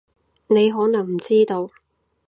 [0.47, 1.69] 你可能唔知道